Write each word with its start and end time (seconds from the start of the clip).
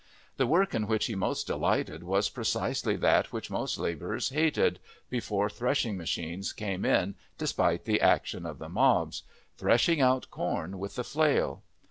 The 0.37 0.47
work 0.47 0.73
in 0.73 0.87
which 0.87 1.05
he 1.05 1.13
most 1.13 1.45
delighted 1.45 2.01
was 2.01 2.27
precisely 2.27 2.95
that 2.95 3.31
which 3.31 3.51
most 3.51 3.77
labourers 3.77 4.29
hated, 4.29 4.79
before 5.11 5.47
threshing 5.47 5.95
machines 5.95 6.53
came 6.53 6.85
in 6.85 7.13
despite 7.37 7.85
the 7.85 8.01
action 8.01 8.47
of 8.47 8.57
the 8.57 8.67
"mobs" 8.67 9.21
threshing 9.57 10.01
out 10.01 10.31
corn 10.31 10.79
with 10.79 10.95
the 10.95 11.03
flail. 11.03 11.61